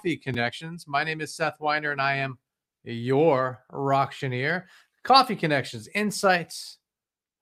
[0.00, 0.86] Coffee Connections.
[0.88, 2.38] My name is Seth Weiner, and I am
[2.84, 4.66] your auctioneer.
[5.02, 6.78] Coffee Connections, insights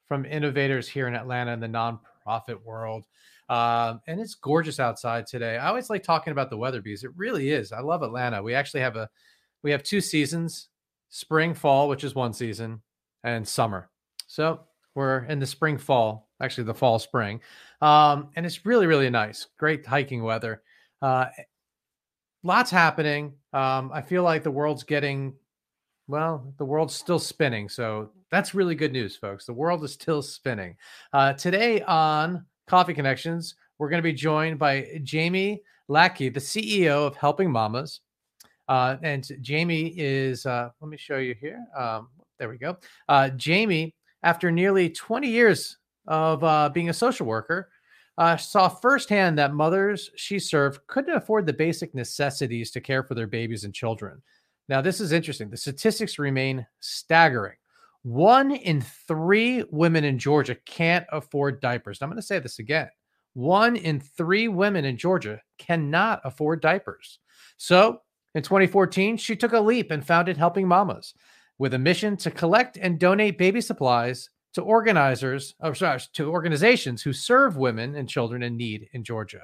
[0.09, 3.07] from innovators here in Atlanta in the nonprofit world.
[3.49, 5.57] Um, and it's gorgeous outside today.
[5.57, 7.71] I always like talking about the weather because it really is.
[7.71, 8.43] I love Atlanta.
[8.43, 9.09] We actually have a
[9.63, 10.67] we have two seasons:
[11.11, 12.83] spring, fall, which is one season,
[13.23, 13.89] and summer.
[14.27, 14.63] So
[14.97, 17.41] we're in the spring, fall, actually the fall, spring,
[17.83, 19.47] um, and it's really really nice.
[19.61, 20.63] Great hiking weather.
[21.01, 21.27] Uh,
[22.43, 23.35] lots happening.
[23.53, 25.35] Um, I feel like the world's getting
[26.09, 27.69] well, the world's still spinning.
[27.69, 29.45] So that's really good news, folks.
[29.45, 30.75] The world is still spinning.
[31.13, 37.07] Uh, today on Coffee Connections, we're going to be joined by Jamie Lackey, the CEO
[37.07, 38.01] of Helping Mamas.
[38.69, 41.63] Uh, and Jamie is, uh, let me show you here.
[41.77, 42.09] Um,
[42.39, 42.77] there we go.
[43.09, 47.69] Uh, Jamie, after nearly 20 years of uh, being a social worker,
[48.19, 53.15] uh, saw firsthand that mothers she served couldn't afford the basic necessities to care for
[53.15, 54.21] their babies and children.
[54.69, 55.49] Now, this is interesting.
[55.49, 57.57] The statistics remain staggering.
[58.03, 62.03] One in three women in Georgia can't afford diapers.
[62.03, 62.89] I'm going to say this again.
[63.35, 67.21] One in three women in Georgia cannot afford diapers.
[67.57, 68.03] So
[68.35, 71.15] in 2014, she took a leap and founded Helping Mamas
[71.59, 77.03] with a mission to collect and donate baby supplies to organizers, or sorry, to organizations
[77.03, 79.43] who serve women and children in need in Georgia.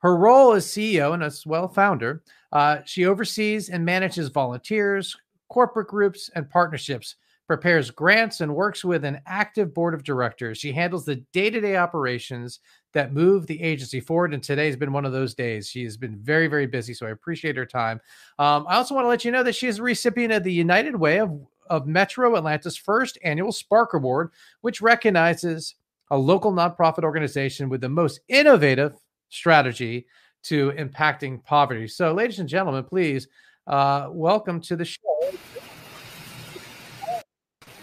[0.00, 5.16] Her role as CEO and as well founder, uh, she oversees and manages volunteers,
[5.48, 7.16] corporate groups, and partnerships,
[7.46, 10.58] prepares grants, and works with an active board of directors.
[10.58, 12.60] She handles the day to day operations
[12.94, 14.34] that move the agency forward.
[14.34, 15.68] And today has been one of those days.
[15.68, 16.94] She has been very, very busy.
[16.94, 18.00] So I appreciate her time.
[18.38, 20.52] Um, I also want to let you know that she is a recipient of the
[20.52, 21.30] United Way of,
[21.68, 24.30] of Metro Atlanta's first annual Spark Award,
[24.60, 25.74] which recognizes
[26.10, 28.94] a local nonprofit organization with the most innovative
[29.28, 30.06] strategy
[30.44, 31.88] to impacting poverty.
[31.88, 33.28] So, ladies and gentlemen, please
[33.66, 34.98] uh, welcome to the show.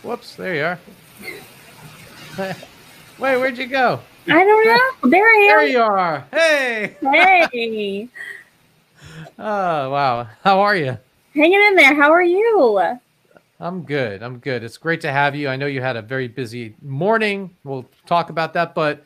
[0.04, 0.80] Whoops, there you are.
[3.20, 4.00] Wait, where'd you go?
[4.28, 5.10] I don't know.
[5.10, 5.58] There I am.
[5.58, 6.26] There you are.
[6.32, 6.96] Hey.
[7.02, 8.08] Hey.
[9.40, 10.28] oh, wow.
[10.44, 10.98] How are you?
[11.34, 11.96] Hanging in there.
[11.96, 13.00] How are you?
[13.60, 14.24] I'm good.
[14.24, 14.64] I'm good.
[14.64, 15.50] It's great to have you.
[15.50, 17.56] I know you had a very busy morning.
[17.66, 19.04] We'll talk about that, but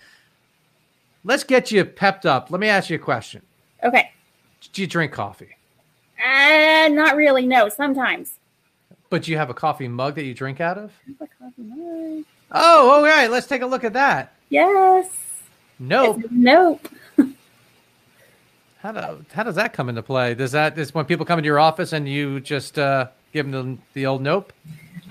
[1.24, 2.52] let's get you pepped up.
[2.52, 3.42] Let me ask you a question.
[3.84, 4.12] Okay.
[4.72, 5.58] Do you drink coffee?
[6.24, 7.48] Uh, not really.
[7.48, 8.36] No, sometimes.
[9.10, 10.92] But you have a coffee mug that you drink out of?
[11.08, 12.26] I have a coffee mug.
[12.52, 13.30] Oh, all right.
[13.30, 14.34] Let's take a look at that.
[14.50, 15.10] Yes.
[15.80, 16.20] Nope.
[16.20, 16.88] It's nope.
[18.78, 20.36] how, do, how does that come into play?
[20.36, 23.76] Does that is when people come into your office and you just uh, give them
[23.76, 24.54] the, the old nope?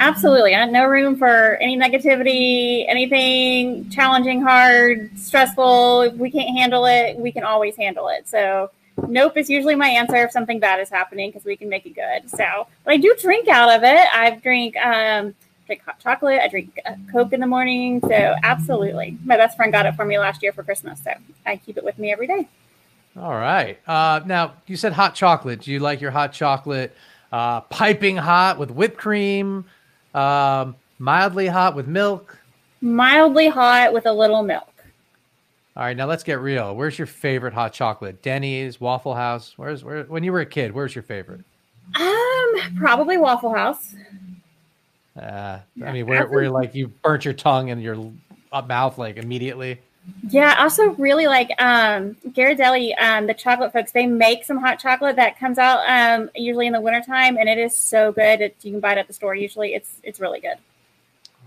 [0.00, 0.54] Absolutely.
[0.54, 6.02] I have no room for any negativity, anything challenging, hard, stressful.
[6.02, 8.28] If we can't handle it, we can always handle it.
[8.28, 8.70] So,
[9.06, 11.94] nope is usually my answer if something bad is happening because we can make it
[11.94, 12.30] good.
[12.30, 14.06] So, but I do drink out of it.
[14.12, 15.34] I drink um,
[15.66, 16.40] drink hot chocolate.
[16.40, 18.00] I drink uh, Coke in the morning.
[18.00, 19.18] So, absolutely.
[19.24, 21.02] My best friend got it for me last year for Christmas.
[21.02, 21.12] So,
[21.44, 22.48] I keep it with me every day.
[23.16, 23.78] All right.
[23.86, 25.60] Uh, now, you said hot chocolate.
[25.60, 26.96] Do you like your hot chocolate
[27.32, 29.64] uh, piping hot with whipped cream?
[30.14, 32.38] Um, mildly hot with milk.
[32.80, 34.68] Mildly hot with a little milk.
[35.74, 36.76] All right, now let's get real.
[36.76, 38.20] Where's your favorite hot chocolate?
[38.20, 39.54] Denny's, Waffle House.
[39.56, 40.04] Where's where?
[40.04, 41.40] When you were a kid, where's your favorite?
[41.98, 43.94] Um, probably Waffle House.
[45.18, 48.12] Uh, I mean, where where like you burnt your tongue and your
[48.52, 49.80] mouth like immediately.
[50.28, 53.92] Yeah, I also really like um Ghirardelli, um, the chocolate folks.
[53.92, 57.58] They make some hot chocolate that comes out um usually in the wintertime and it
[57.58, 58.40] is so good.
[58.40, 59.74] It, you can buy it at the store usually.
[59.74, 60.56] It's it's really good.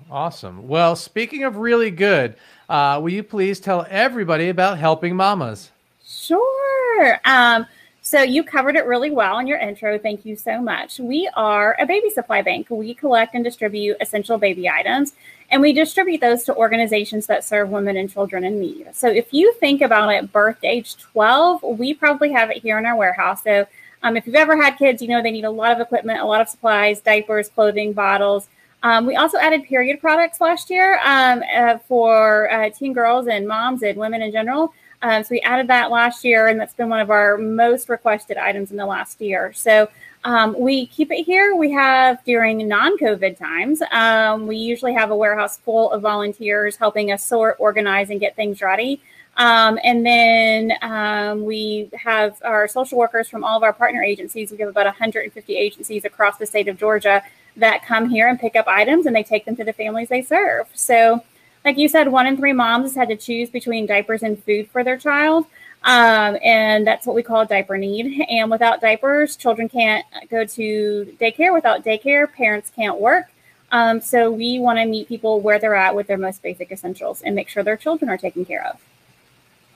[0.10, 0.68] Awesome.
[0.68, 2.36] Well, speaking of really good,
[2.70, 5.72] uh, will you please tell everybody about helping mamas?
[6.06, 7.20] Sure.
[7.26, 7.66] Um,
[8.02, 9.98] so you covered it really well in your intro.
[9.98, 11.00] Thank you so much.
[11.00, 12.68] We are a baby supply bank.
[12.70, 15.14] We collect and distribute essential baby items.
[15.52, 18.88] And we distribute those to organizations that serve women and children in need.
[18.94, 22.86] So if you think about it, birth age 12, we probably have it here in
[22.86, 23.44] our warehouse.
[23.44, 23.68] So
[24.04, 26.26] um, if you've ever had kids, you know they need a lot of equipment, a
[26.26, 28.48] lot of supplies, diapers, clothing, bottles.
[28.84, 33.48] Um, we also added period products last year um, uh, for uh, teen girls and
[33.48, 34.74] moms and women in general.
[35.02, 38.38] Um, so we added that last year, and that's been one of our most requested
[38.38, 39.54] items in the last year.
[39.54, 39.90] So
[40.26, 41.56] um, we keep it here.
[41.56, 46.76] We have during non COVID times, um, we usually have a warehouse full of volunteers
[46.76, 49.02] helping us sort, organize, and get things ready.
[49.38, 54.50] Um, and then um, we have our social workers from all of our partner agencies.
[54.50, 57.22] We have about 150 agencies across the state of Georgia
[57.58, 60.24] that come here and pick up items and they take them to the families they
[60.24, 60.68] serve.
[60.74, 61.24] So,
[61.64, 64.84] like you said, one in three moms had to choose between diapers and food for
[64.84, 65.46] their child.
[65.86, 68.26] Um, and that's what we call diaper need.
[68.28, 71.54] And without diapers, children can't go to daycare.
[71.54, 73.32] Without daycare, parents can't work.
[73.72, 77.22] Um, so we want to meet people where they're at with their most basic essentials
[77.22, 78.82] and make sure their children are taken care of.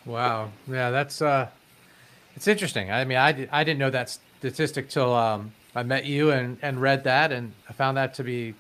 [0.06, 0.51] Wow.
[0.67, 1.47] Yeah, that's uh,
[2.35, 2.91] it's interesting.
[2.91, 6.81] I mean, I, I didn't know that statistic till um, I met you and, and
[6.81, 8.55] read that, and I found that to be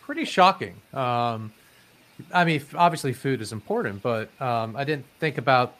[0.00, 0.80] pretty shocking.
[0.94, 1.52] Um,
[2.32, 5.74] I mean, obviously, food is important, but um, I didn't think about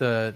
[0.00, 0.34] the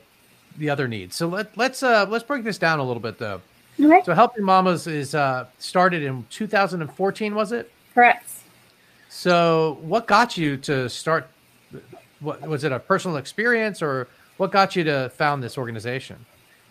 [0.56, 1.16] the other needs.
[1.16, 3.40] So let let's uh, let's break this down a little bit, though.
[3.80, 4.02] Okay.
[4.04, 7.72] So helping mamas is uh, started in 2014, was it?
[7.92, 8.30] Correct.
[9.08, 11.28] So what got you to start?
[12.20, 12.70] What was it?
[12.70, 14.06] A personal experience, or
[14.36, 16.24] what got you to found this organization?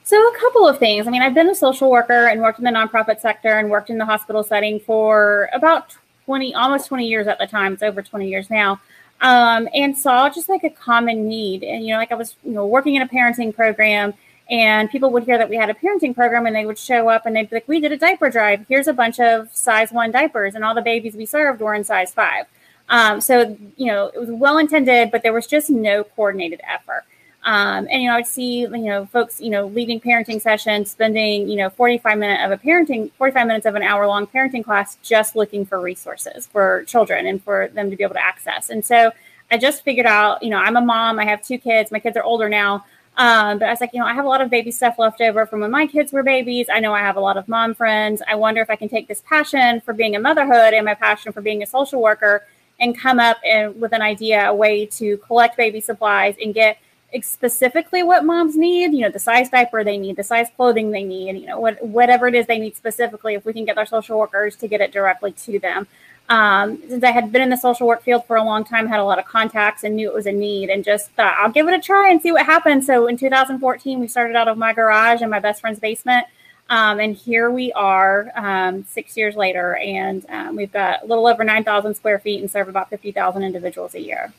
[0.06, 1.07] So a couple of things.
[1.07, 3.89] I mean, I've been a social worker and worked in the nonprofit sector and worked
[3.89, 7.74] in the hospital setting for about 20, almost 20 years at the time.
[7.74, 8.80] It's over 20 years now.
[9.24, 11.64] Um, and saw just like a common need.
[11.64, 14.14] And, you know, like I was, you know, working in a parenting program
[14.50, 17.25] and people would hear that we had a parenting program and they would show up
[17.25, 18.66] and they'd be like, we did a diaper drive.
[18.68, 20.56] Here's a bunch of size one diapers.
[20.56, 22.48] And all the babies we served were in size five.
[22.90, 27.06] Um, so, you know, it was well intended, but there was just no coordinated effort.
[27.45, 31.50] Um, and you know, I'd see you know folks you know leaving parenting sessions, spending
[31.50, 34.98] you know 45 minutes of a parenting 45 minutes of an hour long parenting class
[35.04, 38.69] just looking for resources for children and for them to be able to access.
[38.69, 39.12] And so
[39.51, 41.19] I just figured out, you know, I'm a mom.
[41.19, 41.92] I have two kids.
[41.92, 42.86] My kids are older now.
[43.16, 45.22] Um, but I was like, you know, I have a lot of baby stuff left
[45.22, 46.68] over from when my kids were babies.
[46.74, 48.24] I know I have a lot of mom friends.
[48.28, 51.31] I wonder if I can take this passion for being a motherhood and my passion
[51.31, 52.44] for being a social worker
[52.80, 56.80] and come up and with an idea, a way to collect baby supplies and get
[57.21, 61.04] specifically what moms need, you know, the size diaper they need, the size clothing they
[61.04, 63.86] need, you know, what, whatever it is they need specifically, if we can get our
[63.86, 65.88] social workers to get it directly to them.
[66.30, 69.00] Um, since I had been in the social work field for a long time, had
[69.00, 71.68] a lot of contacts and knew it was a need and just thought, I'll give
[71.68, 72.88] it a try and see what happens.
[72.88, 76.25] So in 2014, we started out of my garage in my best friend's basement.
[76.69, 81.27] Um, and here we are um, six years later, and um, we've got a little
[81.27, 84.33] over 9,000 square feet and serve about 50,000 individuals a year.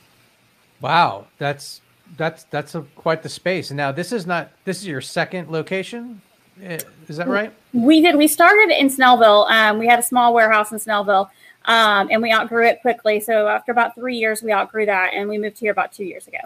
[0.80, 1.82] Wow, that's
[2.16, 3.70] that's that's a, quite the space.
[3.70, 6.20] And now this is not this is your second location.
[6.62, 6.78] Eh,
[7.08, 7.52] is that right?
[7.72, 8.16] We did.
[8.16, 9.50] We started in Snellville.
[9.50, 11.28] Um, we had a small warehouse in Snellville,
[11.64, 13.20] um, and we outgrew it quickly.
[13.20, 16.28] So after about three years, we outgrew that, and we moved here about two years
[16.28, 16.38] ago.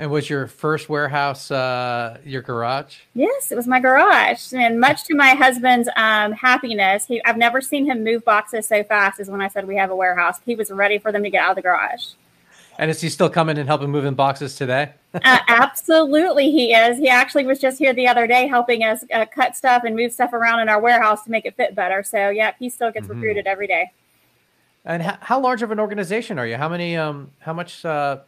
[0.00, 2.98] And was your first warehouse uh, your garage?
[3.14, 4.52] Yes, it was my garage.
[4.52, 8.84] And much to my husband's um, happiness, he, I've never seen him move boxes so
[8.84, 10.38] fast as when I said we have a warehouse.
[10.46, 12.10] He was ready for them to get out of the garage.
[12.78, 14.92] And is he still coming and helping moving boxes today?
[15.14, 16.98] uh, absolutely, he is.
[16.98, 20.12] He actually was just here the other day helping us uh, cut stuff and move
[20.12, 22.04] stuff around in our warehouse to make it fit better.
[22.04, 23.16] So, yeah, he still gets mm-hmm.
[23.16, 23.90] recruited every day.
[24.84, 26.56] And how, how large of an organization are you?
[26.56, 26.96] How many?
[26.96, 27.84] Um, how much?
[27.84, 28.18] Uh,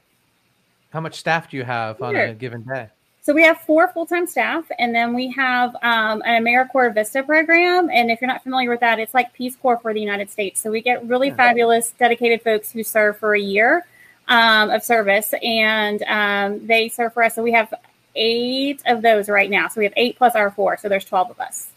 [0.91, 2.89] how much staff do you have on a given day?
[3.23, 7.89] So we have four full-time staff, and then we have um, an AmeriCorps Vista program.
[7.91, 10.61] And if you're not familiar with that, it's like Peace Corps for the United States.
[10.61, 11.37] So we get really yeah.
[11.37, 13.85] fabulous, dedicated folks who serve for a year
[14.31, 17.35] um, of service, and um, they serve for us.
[17.35, 17.75] So we have
[18.15, 19.69] eight of those right now.
[19.69, 20.79] So we have eight plus our four.
[20.79, 21.71] So there's 12 of us.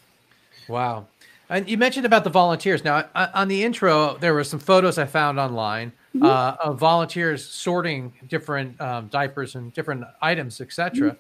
[0.70, 1.08] Wow.
[1.50, 2.84] And you mentioned about the volunteers.
[2.84, 6.26] Now, on the intro, there were some photos I found online mm-hmm.
[6.26, 11.12] uh, of volunteers sorting different um, diapers and different items, etc.
[11.12, 11.18] Mm-hmm.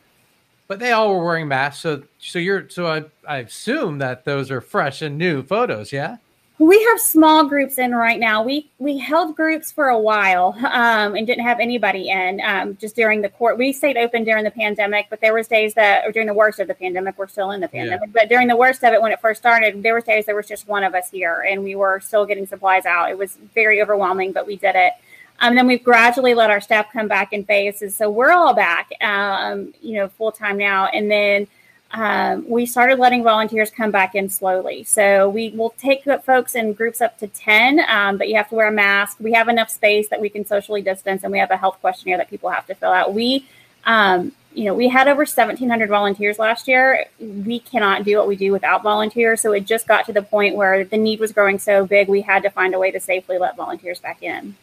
[0.68, 1.82] But they all were wearing masks.
[1.82, 5.92] So, so you're so I, I assume that those are fresh and new photos.
[5.92, 6.18] Yeah
[6.60, 8.44] we have small groups in right now.
[8.44, 12.96] We we held groups for a while um, and didn't have anybody in um, just
[12.96, 13.58] during the court.
[13.58, 16.60] We stayed open during the pandemic, but there was days that, or during the worst
[16.60, 18.10] of the pandemic, we're still in the pandemic.
[18.10, 18.22] Yeah.
[18.22, 20.48] But during the worst of it, when it first started, there was days there was
[20.48, 23.10] just one of us here, and we were still getting supplies out.
[23.10, 24.94] It was very overwhelming, but we did it.
[25.40, 28.92] Um, then we've gradually let our staff come back in phases, so we're all back,
[29.02, 31.48] um, you know, full time now, and then
[31.94, 34.84] um, we started letting volunteers come back in slowly.
[34.84, 38.56] So we will take folks in groups up to 10, um, but you have to
[38.56, 39.18] wear a mask.
[39.20, 42.18] We have enough space that we can socially distance, and we have a health questionnaire
[42.18, 43.14] that people have to fill out.
[43.14, 43.48] We,
[43.86, 47.06] um, you know, we had over 1,700 volunteers last year.
[47.20, 49.42] We cannot do what we do without volunteers.
[49.42, 52.22] So it just got to the point where the need was growing so big, we
[52.22, 54.56] had to find a way to safely let volunteers back in.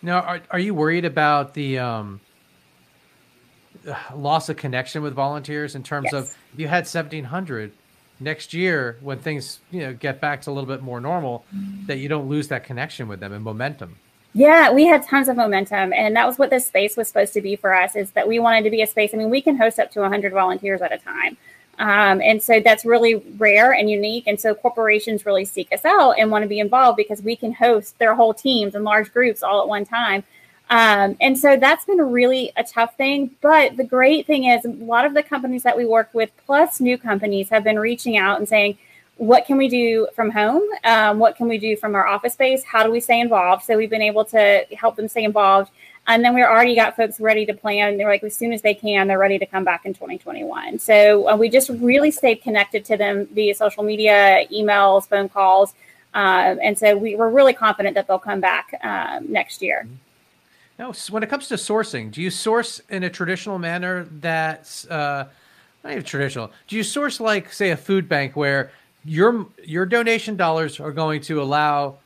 [0.00, 2.20] Now, are, are you worried about the, um,
[4.14, 6.14] loss of connection with volunteers in terms yes.
[6.14, 7.72] of you had 1700
[8.20, 11.44] next year when things you know get back to a little bit more normal
[11.86, 13.96] that you don't lose that connection with them and momentum.
[14.34, 17.40] Yeah we had tons of momentum and that was what this space was supposed to
[17.40, 19.56] be for us is that we wanted to be a space i mean we can
[19.56, 21.36] host up to 100 volunteers at a time.
[21.80, 26.18] Um, and so that's really rare and unique and so corporations really seek us out
[26.18, 29.44] and want to be involved because we can host their whole teams and large groups
[29.44, 30.24] all at one time
[30.70, 33.30] Um, and so that's been really a tough thing.
[33.40, 36.80] But the great thing is, a lot of the companies that we work with, plus
[36.80, 38.78] new companies, have been reaching out and saying,
[39.16, 40.62] what can we do from home?
[40.84, 42.62] Um, what can we do from our office space?
[42.62, 43.64] How do we stay involved?
[43.64, 45.72] So we've been able to help them stay involved.
[46.06, 47.98] And then we already got folks ready to plan.
[47.98, 50.78] They're like, as soon as they can, they're ready to come back in 2021.
[50.78, 55.74] So uh, we just really stayed connected to them via social media, emails, phone calls.
[56.14, 59.86] Uh, and so we, are really confident that they'll come back um, next year.
[60.78, 65.26] Now, when it comes to sourcing, do you source in a traditional manner that's uh,
[65.82, 66.52] not even traditional?
[66.68, 68.70] Do you source like, say, a food bank where
[69.04, 71.96] your your donation dollars are going to allow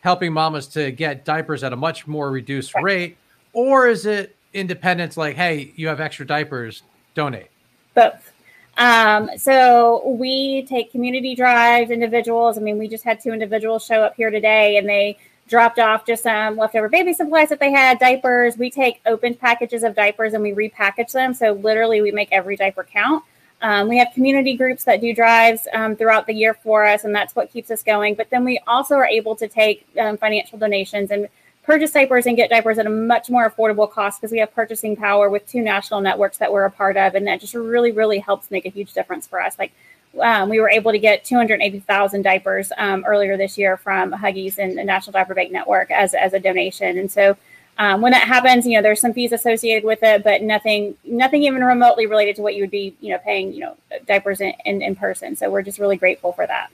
[0.00, 3.16] helping mamas to get diapers at a much more reduced rate,
[3.52, 5.16] or is it independence?
[5.16, 6.82] Like, hey, you have extra diapers,
[7.14, 7.48] donate.
[7.94, 8.32] Both.
[8.78, 12.56] Um, so we take community drives, individuals.
[12.56, 15.18] I mean, we just had two individuals show up here today, and they
[15.52, 18.56] dropped off just some leftover baby supplies that they had, diapers.
[18.56, 21.34] We take open packages of diapers and we repackage them.
[21.34, 23.22] So literally, we make every diaper count.
[23.60, 27.14] Um, we have community groups that do drives um, throughout the year for us, and
[27.14, 28.14] that's what keeps us going.
[28.14, 31.28] But then we also are able to take um, financial donations and
[31.64, 34.96] purchase diapers and get diapers at a much more affordable cost because we have purchasing
[34.96, 38.18] power with two national networks that we're a part of, and that just really, really
[38.18, 39.58] helps make a huge difference for us.
[39.58, 39.72] Like
[40.20, 44.76] um, we were able to get 280,000 diapers um, earlier this year from Huggies and
[44.76, 47.36] the National Diaper Bank Network as as a donation, and so
[47.78, 51.42] um, when that happens, you know, there's some fees associated with it, but nothing, nothing
[51.42, 53.76] even remotely related to what you would be, you know, paying, you know,
[54.06, 55.36] diapers in, in, in person.
[55.36, 56.70] So we're just really grateful for that.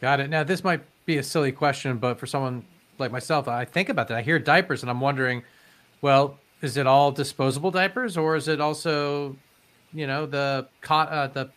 [0.00, 0.30] Got it.
[0.30, 2.64] Now, this might be a silly question, but for someone
[2.98, 4.18] like myself, I think about that.
[4.18, 5.42] I hear diapers and I'm wondering,
[6.00, 9.36] well, is it all disposable diapers or is it also,
[9.92, 11.50] you know, the uh, the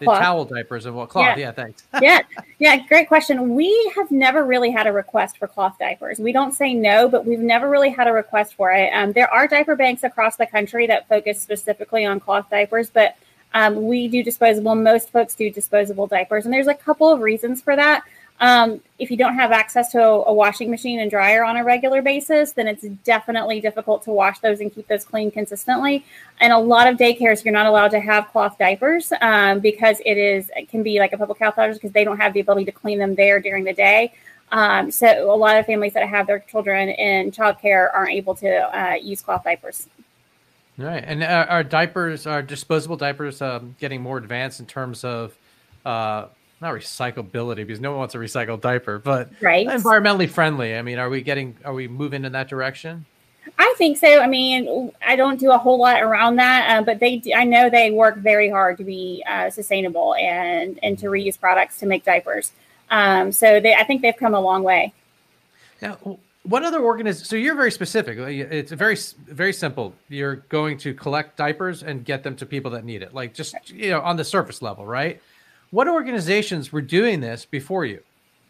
[0.00, 0.18] the cloth.
[0.18, 1.36] towel diapers and what cloth?
[1.38, 1.84] Yeah, yeah thanks.
[2.02, 2.22] yeah,
[2.58, 3.54] yeah, great question.
[3.54, 6.18] We have never really had a request for cloth diapers.
[6.18, 8.90] We don't say no, but we've never really had a request for it.
[8.92, 13.16] Um, there are diaper banks across the country that focus specifically on cloth diapers, but
[13.54, 14.74] um, we do disposable.
[14.74, 18.02] Most folks do disposable diapers, and there's a couple of reasons for that.
[18.40, 22.00] Um, if you don't have access to a, washing machine and dryer on a regular
[22.00, 26.06] basis, then it's definitely difficult to wash those and keep those clean consistently.
[26.40, 30.16] And a lot of daycares, you're not allowed to have cloth diapers um, because it
[30.16, 32.64] is it can be like a public health hazard because they don't have the ability
[32.64, 34.14] to clean them there during the day.
[34.52, 38.50] Um, so a lot of families that have their children in childcare aren't able to
[38.50, 39.86] uh, use cloth diapers.
[40.78, 45.36] Right, and our diapers, our disposable diapers, um, getting more advanced in terms of
[45.84, 46.26] uh,
[46.60, 49.66] not recyclability because no one wants a recycled diaper, but right.
[49.66, 50.76] environmentally friendly.
[50.76, 53.06] I mean, are we getting are we moving in that direction?
[53.58, 54.20] I think so.
[54.20, 57.70] I mean, I don't do a whole lot around that, uh, but they I know
[57.70, 62.04] they work very hard to be uh, sustainable and and to reuse products to make
[62.04, 62.52] diapers.
[62.90, 64.92] Um, so they I think they've come a long way.
[65.80, 67.28] Now, what other organizations?
[67.28, 68.18] So you're very specific.
[68.18, 69.94] It's very very simple.
[70.08, 73.54] You're going to collect diapers and get them to people that need it, like just
[73.70, 75.22] you know on the surface level, right?
[75.70, 78.02] What organizations were doing this before you?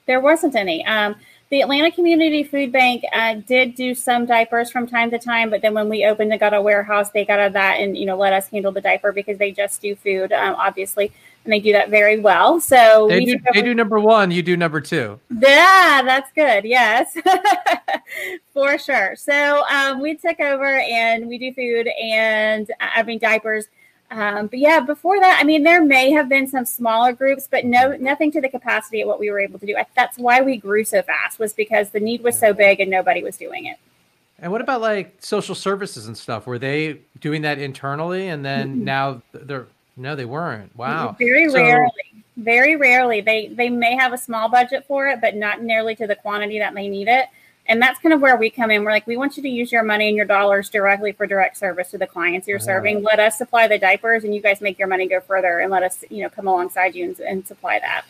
[0.06, 0.84] There wasn't any.
[0.86, 1.16] Um,
[1.50, 5.62] the Atlanta Community Food Bank uh, did do some diapers from time to time, but
[5.62, 8.16] then when we opened the Gutta warehouse, they got out of that and you know
[8.16, 11.12] let us handle the diaper because they just do food, um, obviously,
[11.44, 12.60] and they do that very well.
[12.60, 13.36] So they do.
[13.52, 14.30] They do number one.
[14.30, 15.18] You do number two.
[15.28, 16.64] Yeah, that's good.
[16.64, 17.16] Yes,
[18.54, 19.16] for sure.
[19.16, 23.66] So um, we took over and we do food and I mean diapers
[24.10, 27.64] um, but yeah, before that, I mean, there may have been some smaller groups, but
[27.64, 29.76] no, nothing to the capacity of what we were able to do.
[29.94, 33.22] That's why we grew so fast was because the need was so big and nobody
[33.22, 33.78] was doing it.
[34.40, 36.46] And what about like social services and stuff?
[36.46, 38.84] Were they doing that internally, and then mm-hmm.
[38.84, 40.74] now they're no, they weren't.
[40.76, 43.20] Wow, very so, rarely, very rarely.
[43.20, 46.58] They they may have a small budget for it, but not nearly to the quantity
[46.58, 47.26] that they need it.
[47.70, 48.82] And that's kind of where we come in.
[48.82, 51.56] We're like, we want you to use your money and your dollars directly for direct
[51.56, 52.64] service to the clients you're uh-huh.
[52.64, 53.02] serving.
[53.04, 55.84] Let us supply the diapers, and you guys make your money go further, and let
[55.84, 58.06] us, you know, come alongside you and, and supply that.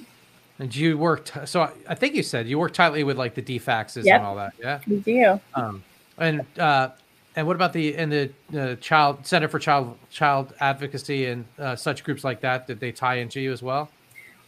[0.59, 4.03] And you worked, so I think you said you work tightly with like the DFACs
[4.03, 4.17] yep.
[4.17, 4.55] and all that.
[4.59, 5.39] Yeah, we do.
[5.55, 5.85] Um,
[6.17, 6.91] and uh,
[7.37, 11.77] and what about the in the uh, child Center for Child Child Advocacy and uh,
[11.77, 12.67] such groups like that?
[12.67, 13.91] Did they tie into you as well?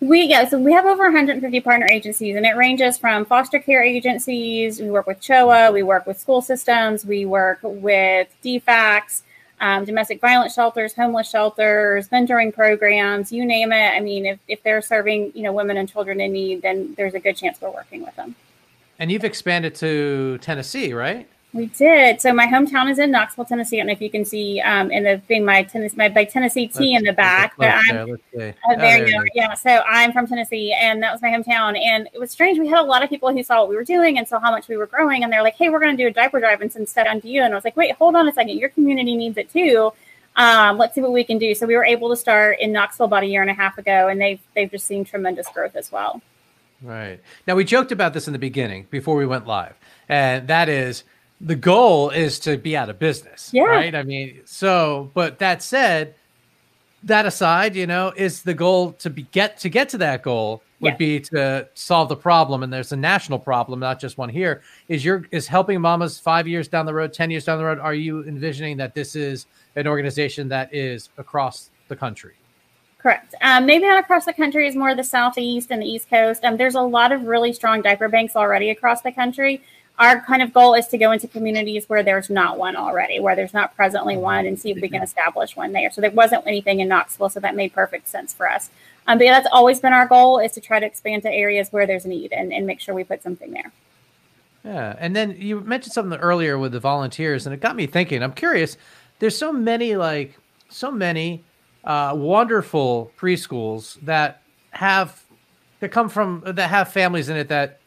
[0.02, 3.84] We yeah, so we have over 150 partner agencies, and it ranges from foster care
[3.84, 4.80] agencies.
[4.80, 9.22] We work with CHOA, we work with school systems, we work with DFACs,
[9.60, 13.92] um, domestic violence shelters, homeless shelters, mentoring programs, you name it.
[13.94, 17.14] I mean, if, if they're serving you know women and children in need, then there's
[17.14, 18.34] a good chance we're working with them.
[18.98, 21.28] And you've expanded to Tennessee, right?
[21.54, 22.20] We did.
[22.22, 23.76] So my hometown is in Knoxville, Tennessee.
[23.76, 26.30] I don't know if you can see um, in the thing my Tennessee my big
[26.30, 27.54] Tennessee T in the back.
[27.58, 29.24] But I'm there, uh, oh, there you go.
[29.34, 29.52] Yeah.
[29.52, 31.78] So I'm from Tennessee, and that was my hometown.
[31.78, 32.58] And it was strange.
[32.58, 34.50] We had a lot of people who saw what we were doing and saw how
[34.50, 36.62] much we were growing, and they're like, "Hey, we're going to do a diaper drive
[36.62, 38.58] and send stuff instead onto you." And I was like, "Wait, hold on a second.
[38.58, 39.92] Your community needs it too."
[40.36, 41.54] Um, let's see what we can do.
[41.54, 44.08] So we were able to start in Knoxville about a year and a half ago,
[44.08, 46.22] and they've they've just seen tremendous growth as well.
[46.80, 47.20] Right.
[47.46, 49.74] Now we joked about this in the beginning before we went live,
[50.08, 51.04] and that is
[51.42, 53.50] the goal is to be out of business.
[53.52, 53.64] Yeah.
[53.64, 53.94] Right.
[53.94, 56.14] I mean, so, but that said,
[57.04, 60.62] that aside, you know, is the goal to be get to get to that goal
[60.78, 60.96] would yeah.
[60.96, 62.62] be to solve the problem.
[62.62, 64.62] And there's a national problem, not just one here.
[64.86, 67.80] Is your is helping mamas five years down the road, ten years down the road?
[67.80, 72.34] Are you envisioning that this is an organization that is across the country?
[72.98, 73.34] Correct.
[73.42, 76.44] Um, maybe not across the country, is more the southeast and the east coast.
[76.44, 79.60] Um, there's a lot of really strong diaper banks already across the country
[79.98, 83.36] our kind of goal is to go into communities where there's not one already, where
[83.36, 84.22] there's not presently mm-hmm.
[84.22, 85.90] one, and see if we can establish one there.
[85.90, 88.70] So there wasn't anything in Knoxville, so that made perfect sense for us.
[89.06, 91.72] Um, but yeah, that's always been our goal is to try to expand to areas
[91.72, 93.72] where there's need and, and make sure we put something there.
[94.64, 98.22] Yeah, and then you mentioned something earlier with the volunteers, and it got me thinking.
[98.22, 98.76] I'm curious.
[99.18, 101.44] There's so many like so many
[101.84, 105.22] uh, wonderful preschools that have
[105.80, 107.80] that come from that have families in it that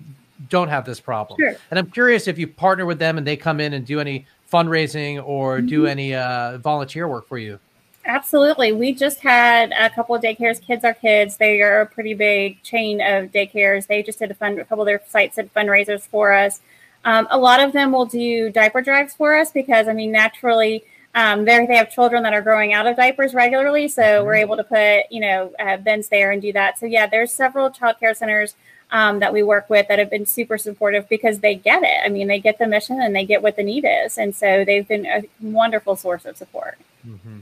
[0.49, 1.37] don't have this problem.
[1.39, 1.55] Sure.
[1.69, 4.25] And I'm curious if you partner with them and they come in and do any
[4.51, 5.67] fundraising or mm-hmm.
[5.67, 7.59] do any uh, volunteer work for you.
[8.05, 8.71] Absolutely.
[8.71, 10.61] We just had a couple of daycares.
[10.61, 11.37] Kids are kids.
[11.37, 13.87] They are a pretty big chain of daycares.
[13.87, 14.59] They just did a fund.
[14.59, 16.61] A couple of their sites did fundraisers for us.
[17.03, 20.83] Um, a lot of them will do diaper drives for us because, I mean, naturally,
[21.15, 24.25] um, they have children that are growing out of diapers regularly, so mm-hmm.
[24.25, 26.77] we're able to put you know uh, bins there and do that.
[26.77, 28.55] So yeah, there's several child care centers
[28.91, 31.97] um, that we work with that have been super supportive because they get it.
[32.03, 34.63] I mean, they get the mission and they get what the need is, and so
[34.65, 36.77] they've been a wonderful source of support.
[37.07, 37.39] Mm-hmm.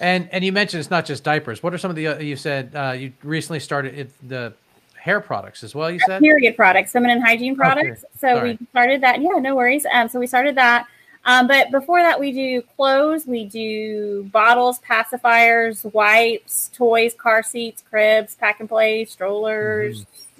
[0.00, 1.62] And and you mentioned it's not just diapers.
[1.62, 4.52] What are some of the uh, you said uh, you recently started it, the
[4.96, 5.90] hair products as well?
[5.90, 8.04] You said period products, feminine hygiene products.
[8.04, 8.12] Okay.
[8.18, 8.58] So Sorry.
[8.60, 9.20] we started that.
[9.20, 9.86] Yeah, no worries.
[9.92, 10.86] Um, so we started that.
[11.24, 17.84] Um, but before that, we do clothes, we do bottles, pacifiers, wipes, toys, car seats,
[17.88, 20.31] cribs, pack and play, strollers, mm-hmm.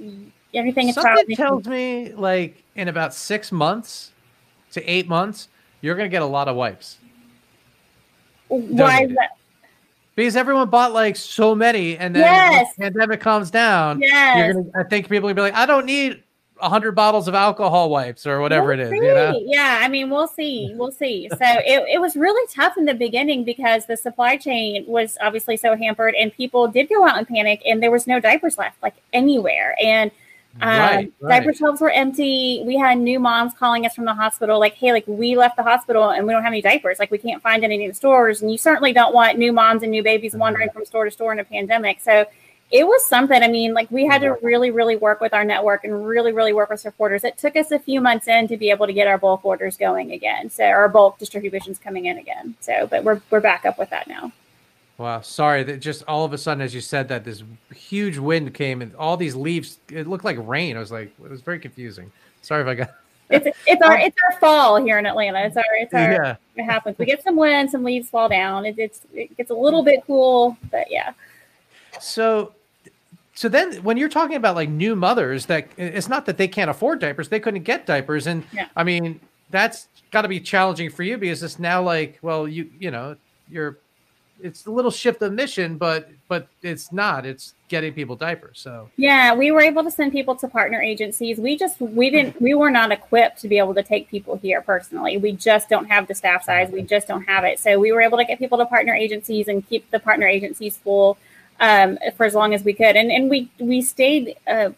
[0.55, 0.89] Everything.
[0.89, 4.13] is Something tells me like in about six months
[4.73, 5.49] to eight months,
[5.81, 6.99] you're to get a lot of wipes.
[8.49, 9.37] Why is that?
[10.15, 12.75] Because everyone bought like so many, and then yes.
[12.77, 14.53] the pandemic calms down, yes.
[14.53, 16.23] Gonna, I think people will be like, I don't need
[16.69, 18.93] hundred bottles of alcohol wipes or whatever we'll it is.
[18.93, 19.41] You know?
[19.45, 21.29] Yeah, I mean, we'll see, we'll see.
[21.29, 25.57] So it, it was really tough in the beginning because the supply chain was obviously
[25.57, 28.83] so hampered, and people did go out and panic, and there was no diapers left,
[28.83, 30.11] like anywhere, and.
[30.61, 31.31] Um, right, right.
[31.31, 32.63] diaper shelves were empty.
[32.67, 35.63] We had new moms calling us from the hospital, like, "Hey, like we left the
[35.63, 36.99] hospital and we don't have any diapers.
[36.99, 39.91] Like we can't find any in stores." And you certainly don't want new moms and
[39.91, 42.01] new babies wandering from store to store in a pandemic.
[42.01, 42.27] So
[42.73, 43.43] it was something.
[43.43, 46.55] I mean, like we had to really, really work with our network and really, really
[46.55, 47.23] work with supporters.
[47.23, 49.77] It took us a few months in to be able to get our bulk orders
[49.77, 50.49] going again.
[50.49, 52.57] So our bulk distributions coming in again.
[52.61, 54.33] So, but we're we're back up with that now.
[54.97, 57.43] Wow, sorry that just all of a sudden, as you said that, this
[57.75, 59.79] huge wind came and all these leaves.
[59.91, 60.77] It looked like rain.
[60.77, 62.11] I was like, it was very confusing.
[62.41, 62.91] Sorry if I got.
[63.31, 65.41] It's it's our it's our fall here in Atlanta.
[65.47, 66.37] It's our it's our yeah.
[66.55, 66.99] it happens.
[66.99, 68.67] We get some wind, some leaves fall down.
[68.67, 71.15] It, it's it gets a little bit cool, but yeah.
[71.99, 72.53] So
[73.35, 76.71] so then when you're talking about like new mothers that it's not that they can't
[76.71, 78.27] afford diapers they couldn't get diapers.
[78.27, 78.69] And yeah.
[78.77, 82.71] i mean that's got to be challenging for you because it's now like well you
[82.79, 83.17] you know
[83.49, 83.79] you're
[84.43, 87.27] it's a little shift of mission but but it's not.
[87.27, 88.89] It's getting people diapers so.
[88.97, 91.39] Yeah we were able to send people to partner agencies.
[91.39, 94.61] We just we didn't we were not equipped to be able to take people here
[94.63, 95.17] personally.
[95.19, 96.71] We just don't have the staff size.
[96.71, 97.59] We just don't have it.
[97.59, 100.77] So we were able to get people to partner agencies and keep the partner agencies
[100.77, 101.19] full
[101.63, 102.97] um, for as long as we could.
[102.97, 104.71] And and we we stayed uh,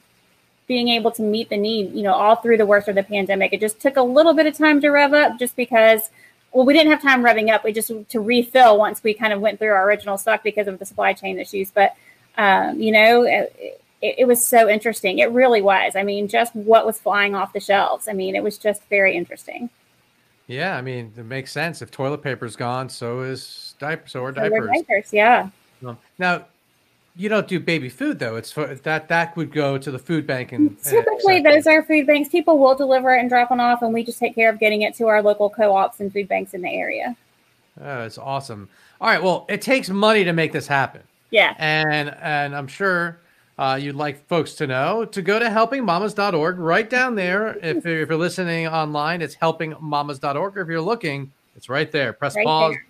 [0.69, 3.53] being able to meet the need, you know, all through the worst of the pandemic.
[3.53, 6.11] It just took a little bit of time to rev up, just because.
[6.53, 7.65] Well, we didn't have time revving up.
[7.65, 10.79] We just to refill once we kind of went through our original stock because of
[10.79, 11.73] the supply chain issues.
[11.73, 11.97] But
[12.39, 15.19] um, you know, it, it, was so interesting.
[15.19, 15.97] It really was.
[15.97, 18.07] I mean, just what was flying off the shelves.
[18.07, 19.69] I mean, it was just very interesting.
[20.47, 21.83] Yeah, I mean, it makes sense.
[21.83, 24.13] If toilet paper's gone, so is diapers.
[24.13, 24.69] So are diapers.
[24.73, 25.49] So diapers, yeah.
[26.19, 26.45] Now,
[27.17, 28.37] you don't do baby food though.
[28.37, 32.07] It's for that that would go to the food bank and typically those are food
[32.07, 32.29] banks.
[32.29, 34.83] People will deliver it and drop it off, and we just take care of getting
[34.83, 37.17] it to our local co-ops and food banks in the area.
[37.81, 38.69] Oh, it's awesome.
[39.01, 41.03] All right, well, it takes money to make this happen.
[41.31, 43.19] Yeah, and and I'm sure
[43.59, 47.57] uh, you'd like folks to know, to go to helpingmamas.org right down there.
[47.63, 50.57] If, you're, if you're listening online, it's helpingmamas.org.
[50.57, 52.13] Or if you're looking, it's right there.
[52.13, 52.87] Press right pause, there.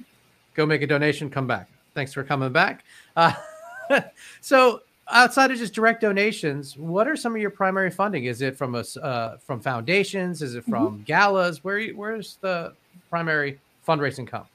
[0.54, 1.68] go make a donation, come back.
[1.94, 2.84] Thanks for coming back.
[3.14, 3.32] Uh,
[4.40, 8.24] so, outside of just direct donations, what are some of your primary funding?
[8.24, 10.42] Is it from us uh, from foundations?
[10.42, 10.70] Is it mm-hmm.
[10.70, 11.02] from mm-hmm.
[11.04, 11.62] galas?
[11.62, 12.74] Where where's the
[13.10, 14.46] primary fundraising come?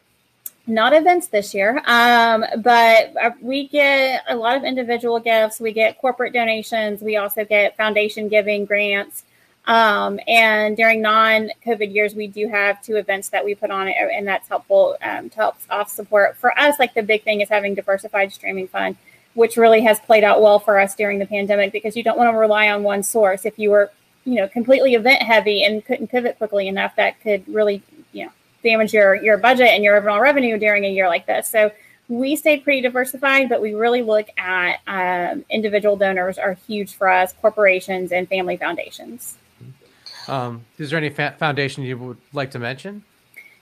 [0.67, 5.59] Not events this year, um, but uh, we get a lot of individual gifts.
[5.59, 7.01] We get corporate donations.
[7.01, 9.23] We also get foundation giving grants.
[9.65, 14.27] Um, and during non-COVID years, we do have two events that we put on, and
[14.27, 16.37] that's helpful um, to help off support.
[16.37, 18.95] For us, like the big thing is having diversified streaming fund,
[19.33, 22.33] which really has played out well for us during the pandemic because you don't want
[22.33, 23.45] to rely on one source.
[23.45, 23.91] If you were,
[24.25, 28.31] you know, completely event heavy and couldn't pivot quickly enough, that could really, you know,
[28.63, 31.49] damage your your budget and your overall revenue during a year like this.
[31.49, 31.71] So
[32.09, 37.07] we stayed pretty diversified, but we really look at um, individual donors are huge for
[37.07, 39.37] us, corporations and family foundations.
[40.27, 43.03] Um, is there any fa- foundation you would like to mention?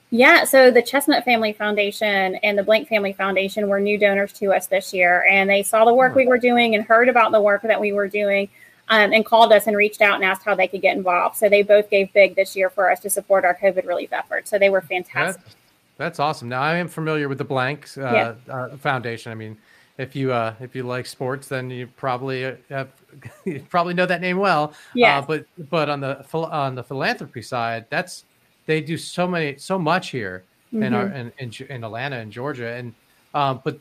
[0.10, 4.54] Yeah, so the Chestnut Family Foundation and the Blank Family Foundation were new donors to
[4.54, 7.42] us this year, and they saw the work we were doing and heard about the
[7.42, 8.50] work that we were doing
[8.90, 11.36] um, and called us and reached out and asked how they could get involved.
[11.36, 14.50] So they both gave big this year for us to support our COVID relief efforts.
[14.50, 15.44] So they were fantastic.
[15.44, 15.56] That's,
[15.98, 16.48] that's awesome.
[16.48, 18.54] Now I am familiar with the Blanks uh, yeah.
[18.54, 19.32] uh, Foundation.
[19.32, 19.58] I mean,
[19.98, 22.90] if you uh, if you like sports, then you probably have
[23.46, 24.74] you probably know that name well.
[24.94, 25.18] Yeah.
[25.18, 28.24] Uh, but but on the on the philanthropy side, that's
[28.68, 30.84] they do so many so much here mm-hmm.
[30.84, 32.94] in our in, in, in Atlanta and Georgia, and
[33.34, 33.80] um, but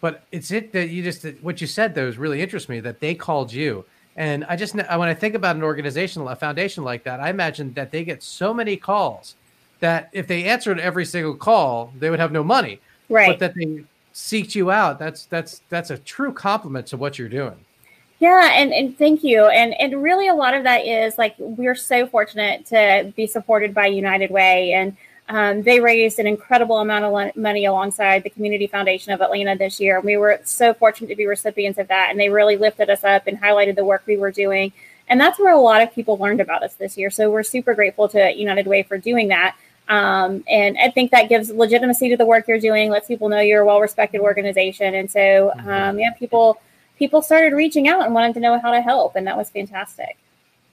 [0.00, 3.00] but it's it that you just what you said though is really interests me that
[3.00, 3.84] they called you
[4.18, 7.72] and I just when I think about an organization, a foundation like that, I imagine
[7.74, 9.36] that they get so many calls
[9.78, 12.80] that if they answered every single call, they would have no money.
[13.08, 13.28] Right.
[13.28, 14.98] But that they seeked you out.
[14.98, 17.64] That's that's that's a true compliment to what you're doing.
[18.20, 19.46] Yeah, and, and thank you.
[19.46, 23.72] And and really a lot of that is like we're so fortunate to be supported
[23.72, 24.96] by United Way and
[25.28, 29.78] um, they raised an incredible amount of money alongside the Community Foundation of Atlanta this
[29.78, 30.00] year.
[30.00, 33.26] We were so fortunate to be recipients of that, and they really lifted us up
[33.26, 34.72] and highlighted the work we were doing.
[35.06, 37.10] And that's where a lot of people learned about us this year.
[37.10, 39.56] So we're super grateful to United Way for doing that.
[39.88, 43.40] Um, and I think that gives legitimacy to the work you're doing, lets people know
[43.40, 44.94] you're a well-respected organization.
[44.94, 45.68] And so, mm-hmm.
[45.68, 46.58] um, yeah, people
[46.98, 50.18] people started reaching out and wanted to know how to help, and that was fantastic.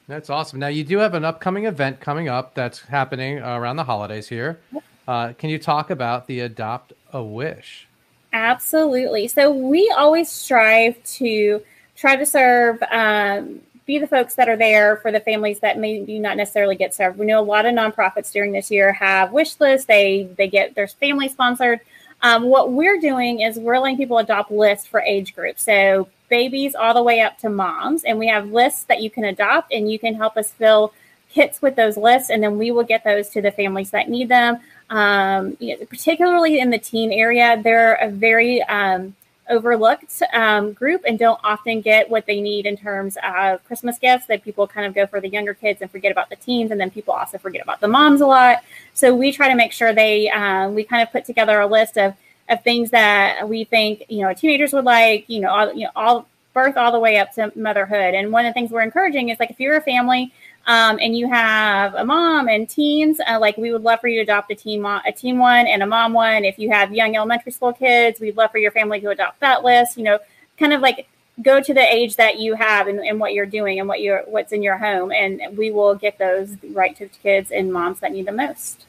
[0.08, 0.60] That's awesome.
[0.60, 4.60] Now you do have an upcoming event coming up that's happening around the holidays here.
[5.08, 7.88] Uh, can you talk about the Adopt a Wish?
[8.34, 9.28] Absolutely.
[9.28, 11.62] So we always strive to
[11.96, 16.20] try to serve, um, be the folks that are there for the families that maybe
[16.20, 17.18] not necessarily get served.
[17.18, 19.86] We know a lot of nonprofits during this year have wish lists.
[19.86, 21.82] They they get their family sponsored.
[22.26, 25.62] Um, what we're doing is we're letting people adopt lists for age groups.
[25.62, 28.04] So babies all the way up to moms.
[28.04, 30.92] And we have lists that you can adopt, and you can help us fill
[31.30, 34.30] kits with those lists, and then we will get those to the families that need
[34.30, 34.58] them.
[34.90, 39.16] Um, you know, particularly in the teen area, they're a very um,
[39.50, 44.26] overlooked um, group and don't often get what they need in terms of Christmas gifts.
[44.28, 46.80] That people kind of go for the younger kids and forget about the teens, and
[46.80, 48.64] then people also forget about the moms a lot.
[48.94, 51.98] So we try to make sure they um, we kind of put together a list
[51.98, 52.16] of
[52.50, 55.92] of things that we think you know teenagers would like you know all you know
[55.96, 58.16] all birth all the way up to motherhood.
[58.16, 60.34] And one of the things we're encouraging is like if you're a family
[60.66, 64.18] um, and you have a mom and teens uh, like we would love for you
[64.18, 66.44] to adopt a teen a teen one and a mom one.
[66.44, 69.64] If you have young elementary school kids we'd love for your family to adopt that
[69.64, 70.18] list you know
[70.58, 71.08] kind of like
[71.42, 74.24] go to the age that you have and, and what you're doing and what you're
[74.26, 75.12] what's in your home.
[75.12, 78.86] And we will get those right to kids and moms that need the most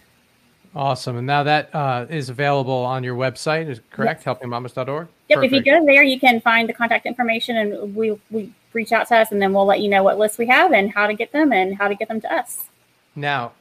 [0.76, 1.16] Awesome.
[1.16, 4.24] And now that uh, is available on your website, is correct?
[4.26, 4.36] Yes.
[4.36, 5.08] Helpingmamas.org?
[5.28, 5.36] Yep.
[5.36, 5.52] Perfect.
[5.54, 9.08] If you go there, you can find the contact information and we, we reach out
[9.08, 11.14] to us and then we'll let you know what lists we have and how to
[11.14, 12.66] get them and how to get them to us.
[13.14, 13.52] Now,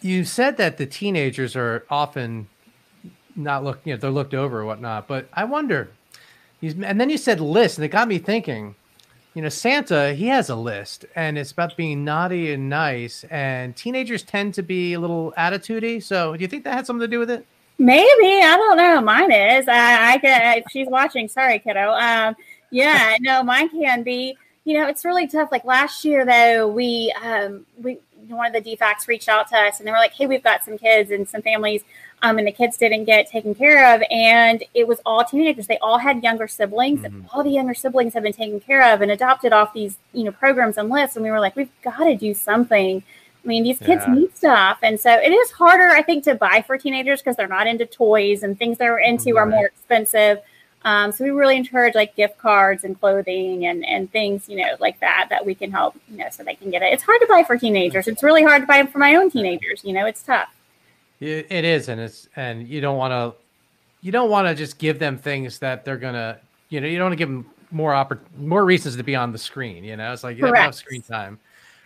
[0.00, 2.48] you said that the teenagers are often
[3.36, 5.90] not look, you know, they're looked over or whatnot, but I wonder,
[6.62, 8.74] and then you said list and it got me thinking,
[9.34, 13.24] you know, Santa, he has a list and it's about being naughty and nice.
[13.30, 16.02] And teenagers tend to be a little attitudey.
[16.02, 17.46] So do you think that had something to do with it?
[17.78, 18.06] Maybe.
[18.42, 19.00] I don't know.
[19.00, 19.68] Mine is.
[19.68, 21.92] I, I can, if she's watching, sorry, kiddo.
[21.92, 22.36] Um,
[22.70, 24.36] yeah, no, mine can be.
[24.64, 25.50] You know, it's really tough.
[25.50, 29.78] Like last year, though, we, um, we, one of the DFACs reached out to us
[29.78, 31.82] and they were like, hey, we've got some kids and some families
[32.22, 34.02] um, and the kids didn't get taken care of.
[34.10, 35.66] And it was all teenagers.
[35.66, 37.06] They all had younger siblings, mm-hmm.
[37.06, 40.24] and all the younger siblings have been taken care of and adopted off these, you
[40.24, 41.16] know, programs and lists.
[41.16, 43.02] And we were like, we've got to do something.
[43.44, 44.14] I mean, these kids yeah.
[44.14, 44.78] need stuff.
[44.82, 47.86] And so it is harder, I think, to buy for teenagers because they're not into
[47.86, 49.42] toys and things they're into right.
[49.42, 50.38] are more expensive.
[50.84, 54.76] Um, so we really encourage like gift cards and clothing and, and things, you know,
[54.78, 56.92] like that, that we can help, you know, so they can get it.
[56.92, 58.06] It's hard to buy for teenagers.
[58.06, 59.82] It's really hard to buy for my own teenagers.
[59.84, 60.52] You know, it's tough.
[61.22, 61.88] It is.
[61.88, 63.40] And it's, and you don't want to,
[64.00, 66.98] you don't want to just give them things that they're going to, you know, you
[66.98, 69.84] don't want to give them more oppor- more reasons to be on the screen.
[69.84, 70.64] You know, it's like you Correct.
[70.64, 71.38] have screen time,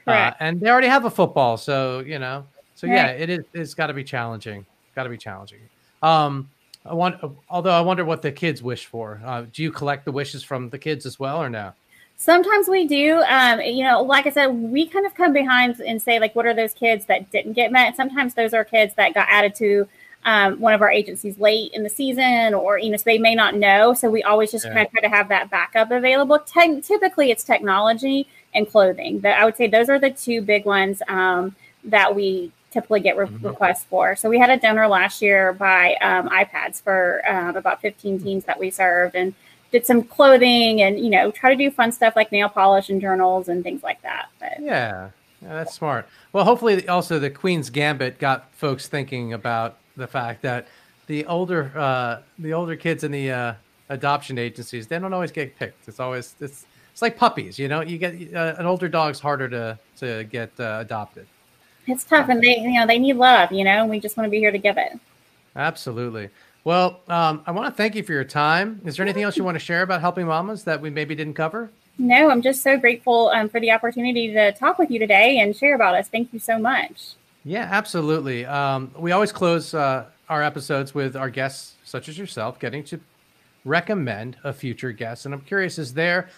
[0.07, 2.45] uh, and they already have a football, so you know,
[2.75, 2.95] so right.
[2.95, 3.45] yeah, it is.
[3.55, 4.67] It's got to be challenging.
[4.95, 5.61] Got to be challenging.
[6.03, 6.51] Um,
[6.85, 7.21] I want,
[7.51, 9.21] although I wonder what the kids wish for.
[9.25, 11.73] Uh, do you collect the wishes from the kids as well, or no?
[12.17, 13.23] Sometimes we do.
[13.29, 16.47] Um, you know, like I said, we kind of come behind and say, like, what
[16.47, 17.95] are those kids that didn't get met?
[17.95, 19.87] Sometimes those are kids that got added to
[20.25, 23.35] um, one of our agencies late in the season, or you know, so they may
[23.35, 23.95] not know.
[23.95, 24.73] So we always just yeah.
[24.73, 26.39] kind of try to have that backup available.
[26.41, 29.21] Te- typically, it's technology and clothing.
[29.21, 33.17] That I would say those are the two big ones um, that we typically get
[33.17, 33.47] re- mm-hmm.
[33.47, 34.17] requests for.
[34.17, 38.45] So we had a donor last year by um, iPads for um, about 15 teams
[38.47, 39.33] that we served, and
[39.77, 42.99] did some clothing and you know try to do fun stuff like nail polish and
[42.99, 44.29] journals and things like that.
[44.41, 45.11] But, yeah.
[45.43, 46.09] Yeah, that's smart.
[46.33, 50.67] Well, hopefully, also the Queen's Gambit got folks thinking about the fact that
[51.09, 53.55] the older uh, the older kids in the uh,
[53.91, 55.87] adoption agencies they don't always get picked.
[55.89, 57.83] It's always it's it's like puppies, you know.
[57.83, 61.27] You get uh, an older dog's harder to to get uh, adopted.
[61.87, 63.83] It's tough, and they you know they need love, you know.
[63.83, 64.99] And we just want to be here to give it.
[65.55, 66.31] Absolutely.
[66.67, 68.81] Well, um, I want to thank you for your time.
[68.85, 71.35] Is there anything else you want to share about helping mamas that we maybe didn't
[71.35, 71.71] cover?
[71.97, 75.55] No, I'm just so grateful um, for the opportunity to talk with you today and
[75.55, 76.09] share about us.
[76.09, 77.11] Thank you so much.
[77.45, 78.47] Yeah, absolutely.
[78.47, 82.99] Um, we always close uh, our episodes with our guests, such as yourself, getting to
[83.65, 85.25] recommend a future guest.
[85.25, 86.31] And I'm curious, is there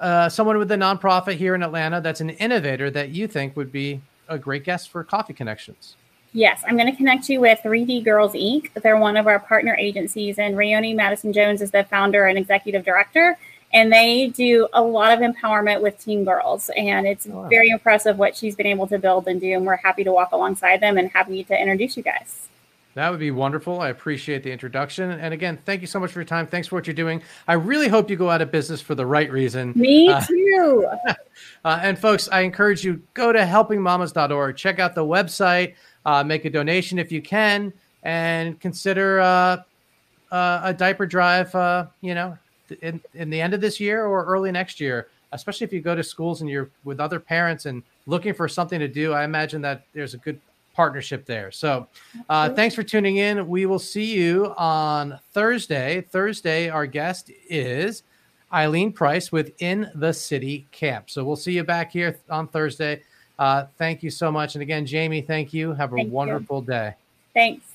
[0.00, 3.70] uh, someone with a nonprofit here in Atlanta that's an innovator that you think would
[3.70, 5.96] be a great guest for Coffee Connections?
[6.34, 8.70] Yes, I'm going to connect you with 3D Girls Inc.
[8.74, 12.84] They're one of our partner agencies, and Rayoni Madison Jones is the founder and executive
[12.84, 13.38] director
[13.74, 17.48] and they do a lot of empowerment with teen girls and it's oh, wow.
[17.48, 20.32] very impressive what she's been able to build and do and we're happy to walk
[20.32, 22.48] alongside them and happy to introduce you guys
[22.94, 23.80] that would be wonderful.
[23.80, 25.10] I appreciate the introduction.
[25.10, 26.46] And again, thank you so much for your time.
[26.46, 27.22] Thanks for what you're doing.
[27.48, 29.72] I really hope you go out of business for the right reason.
[29.74, 30.88] Me uh, too.
[31.64, 36.44] uh, and folks, I encourage you go to helpingmamas.org, check out the website, uh, make
[36.44, 39.62] a donation if you can, and consider uh,
[40.30, 41.54] uh, a diaper drive.
[41.54, 42.36] Uh, you know,
[42.82, 45.94] in, in the end of this year or early next year, especially if you go
[45.94, 49.12] to schools and you're with other parents and looking for something to do.
[49.12, 50.40] I imagine that there's a good
[50.74, 51.50] partnership there.
[51.50, 51.86] So,
[52.28, 53.48] uh, thanks for tuning in.
[53.48, 56.00] We will see you on Thursday.
[56.10, 58.02] Thursday, our guest is
[58.52, 61.10] Eileen Price with In the City Camp.
[61.10, 63.02] So, we'll see you back here on Thursday.
[63.38, 64.54] Uh, thank you so much.
[64.54, 65.72] And again, Jamie, thank you.
[65.72, 66.66] Have a thank wonderful you.
[66.66, 66.94] day.
[67.32, 67.73] Thanks.